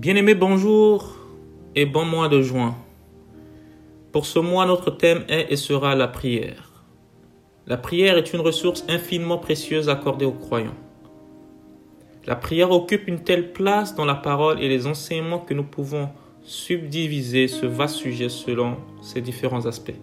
[0.00, 1.14] Bien-aimés, bonjour
[1.74, 2.74] et bon mois de juin.
[4.12, 6.86] Pour ce mois, notre thème est et sera la prière.
[7.66, 10.78] La prière est une ressource infiniment précieuse accordée aux croyants.
[12.26, 16.08] La prière occupe une telle place dans la parole et les enseignements que nous pouvons
[16.44, 20.00] subdiviser ce vaste sujet selon ses différents aspects.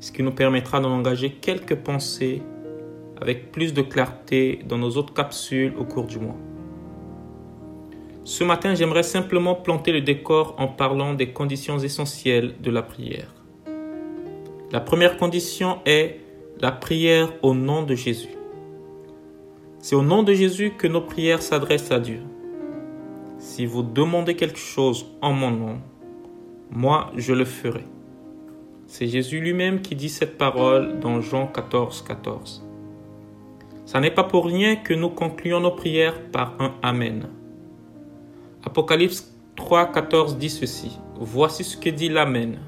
[0.00, 2.42] Ce qui nous permettra d'en engager quelques pensées
[3.20, 6.36] avec plus de clarté dans nos autres capsules au cours du mois.
[8.24, 13.34] Ce matin, j'aimerais simplement planter le décor en parlant des conditions essentielles de la prière.
[14.70, 16.20] La première condition est
[16.60, 18.36] la prière au nom de Jésus.
[19.80, 22.20] C'est au nom de Jésus que nos prières s'adressent à Dieu.
[23.38, 25.80] Si vous demandez quelque chose en mon nom,
[26.70, 27.84] moi je le ferai.
[28.86, 32.64] C'est Jésus lui-même qui dit cette parole dans Jean 14, 14.
[33.84, 37.28] Ça n'est pas pour rien que nous concluons nos prières par un Amen.
[38.64, 40.98] Apocalypse 3, 14 dit ceci.
[41.16, 42.58] Voici ce que dit l'Amen,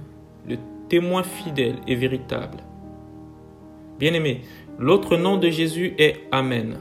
[0.46, 0.56] le
[0.88, 2.58] témoin fidèle et véritable.
[3.98, 4.42] Bien-aimé,
[4.78, 6.78] l'autre nom de Jésus est Amen.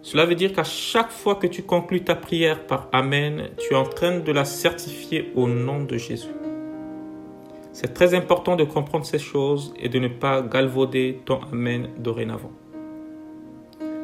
[0.00, 3.76] Cela veut dire qu'à chaque fois que tu conclus ta prière par Amen, tu es
[3.76, 6.28] en train de la certifier au nom de Jésus.
[7.72, 12.52] C'est très important de comprendre ces choses et de ne pas galvauder ton Amen dorénavant.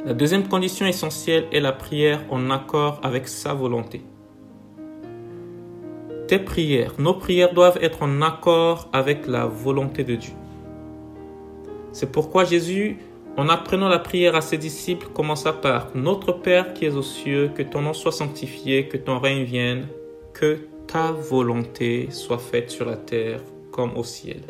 [0.04, 4.02] La deuxième condition essentielle est la prière en accord avec sa volonté.
[6.26, 10.32] Tes prières, nos prières doivent être en accord avec la volonté de Dieu.
[11.92, 12.98] C'est pourquoi Jésus,
[13.36, 17.52] en apprenant la prière à ses disciples, commença par Notre Père qui es aux cieux,
[17.54, 19.86] que ton nom soit sanctifié, que ton règne vienne,
[20.32, 24.42] que ta volonté soit faite sur la terre comme au ciel.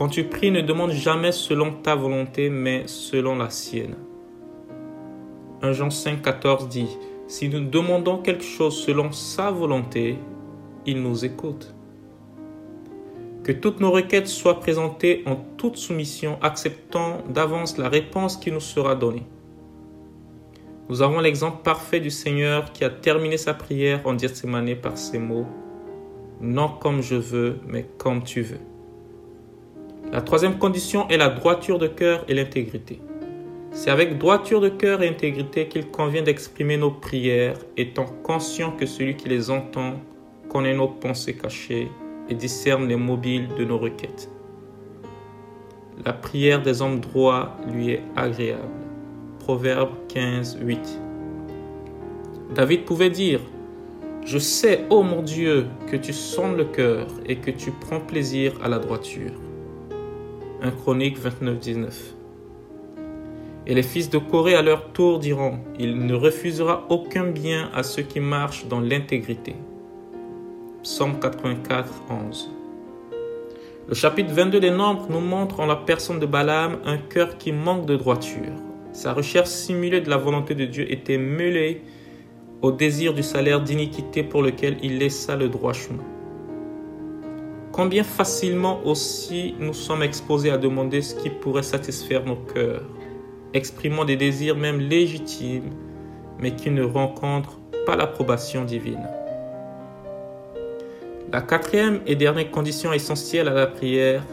[0.00, 3.96] Quand tu pries, ne demande jamais selon ta volonté, mais selon la sienne.
[5.60, 6.88] 1 Jean 5, 14 dit,
[7.26, 10.16] Si nous demandons quelque chose selon sa volonté,
[10.86, 11.74] il nous écoute.
[13.44, 18.60] Que toutes nos requêtes soient présentées en toute soumission, acceptant d'avance la réponse qui nous
[18.60, 19.26] sera donnée.
[20.88, 25.18] Nous avons l'exemple parfait du Seigneur qui a terminé sa prière en Gethsemane par ces
[25.18, 25.46] mots
[26.40, 28.69] Non comme je veux, mais comme tu veux.
[30.12, 33.00] La troisième condition est la droiture de cœur et l'intégrité.
[33.70, 38.86] C'est avec droiture de cœur et intégrité qu'il convient d'exprimer nos prières, étant conscient que
[38.86, 40.00] celui qui les entend
[40.48, 41.88] connaît nos pensées cachées
[42.28, 44.28] et discerne les mobiles de nos requêtes.
[46.04, 48.64] La prière des hommes droits lui est agréable.
[49.38, 51.00] Proverbe 15, 8.
[52.52, 53.40] David pouvait dire
[54.24, 58.54] Je sais, ô mon Dieu, que tu sondes le cœur et que tu prends plaisir
[58.60, 59.30] à la droiture.
[60.62, 62.14] 1 Chronique 29, 19.
[63.66, 67.82] Et les fils de Corée à leur tour diront, Il ne refusera aucun bien à
[67.82, 69.54] ceux qui marchent dans l'intégrité.
[70.82, 72.50] Psaume 84, 11.
[73.88, 77.52] Le chapitre 22 des Nombres nous montre en la personne de Balaam un cœur qui
[77.52, 78.52] manque de droiture.
[78.92, 81.80] Sa recherche simulée de la volonté de Dieu était mêlée
[82.60, 86.04] au désir du salaire d'iniquité pour lequel il laissa le droit chemin.
[87.82, 92.82] Combien facilement aussi nous sommes exposés à demander ce qui pourrait satisfaire nos cœurs,
[93.54, 95.70] exprimant des désirs même légitimes,
[96.38, 99.08] mais qui ne rencontrent pas l'approbation divine.
[101.32, 104.24] La quatrième et dernière condition essentielle à la prière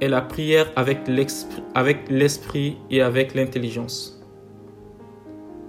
[0.00, 4.20] est la prière avec l'esprit et avec l'intelligence.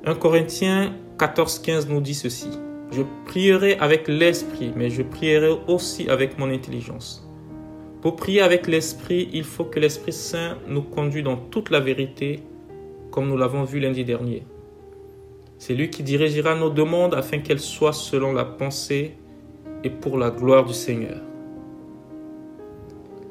[0.05, 2.49] 1 Corinthiens 14-15 nous dit ceci.
[2.95, 7.27] Je prierai avec l'esprit, mais je prierai aussi avec mon intelligence.
[8.01, 12.41] Pour prier avec l'esprit, il faut que l'Esprit Saint nous conduise dans toute la vérité,
[13.11, 14.43] comme nous l'avons vu lundi dernier.
[15.57, 19.13] C'est lui qui dirigera nos demandes afin qu'elles soient selon la pensée
[19.83, 21.21] et pour la gloire du Seigneur.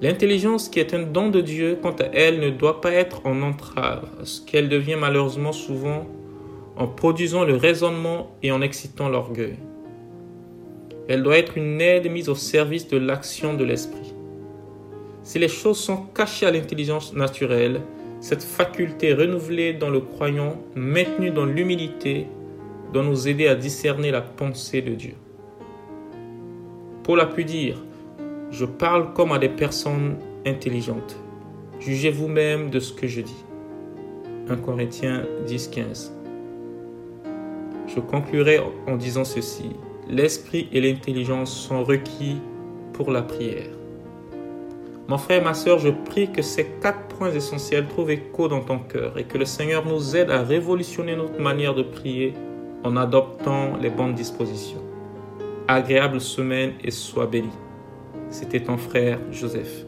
[0.00, 3.42] L'intelligence qui est un don de Dieu, quant à elle, ne doit pas être en
[3.42, 6.06] entrave, ce qu'elle devient malheureusement souvent
[6.76, 9.56] en produisant le raisonnement et en excitant l'orgueil.
[11.08, 14.14] Elle doit être une aide mise au service de l'action de l'esprit.
[15.22, 17.80] Si les choses sont cachées à l'intelligence naturelle,
[18.20, 22.26] cette faculté renouvelée dans le croyant, maintenue dans l'humilité,
[22.92, 25.14] doit nous aider à discerner la pensée de Dieu.
[27.02, 27.82] Paul a pu dire,
[28.50, 31.16] je parle comme à des personnes intelligentes.
[31.80, 33.44] Jugez vous-même de ce que je dis.
[34.48, 36.21] 1 Corinthiens 10, 15.
[37.94, 39.70] Je conclurai en disant ceci.
[40.08, 42.38] L'esprit et l'intelligence sont requis
[42.92, 43.68] pour la prière.
[45.08, 48.60] Mon frère et ma soeur, je prie que ces quatre points essentiels trouvent écho dans
[48.60, 52.34] ton cœur et que le Seigneur nous aide à révolutionner notre manière de prier
[52.84, 54.82] en adoptant les bonnes dispositions.
[55.68, 57.50] Agréable semaine et sois béni.
[58.30, 59.84] C'était ton frère Joseph.